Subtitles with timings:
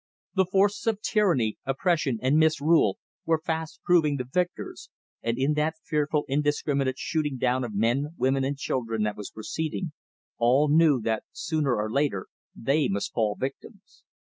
[0.33, 4.89] The forces of tyranny, oppression and misrule were fast proving the victors,
[5.21, 9.91] and in that fearful indiscriminate shooting down of men, women and children that was proceeding,
[10.39, 12.25] all knew that sooner or later
[12.55, 14.03] they must fall victims.